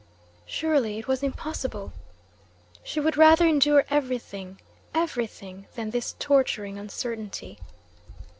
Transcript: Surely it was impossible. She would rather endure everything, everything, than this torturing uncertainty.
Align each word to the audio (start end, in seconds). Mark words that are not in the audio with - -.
Surely 0.47 0.97
it 0.97 1.07
was 1.07 1.21
impossible. 1.21 1.93
She 2.83 2.99
would 2.99 3.17
rather 3.17 3.45
endure 3.47 3.85
everything, 3.91 4.59
everything, 4.95 5.67
than 5.75 5.91
this 5.91 6.15
torturing 6.17 6.79
uncertainty. 6.79 7.59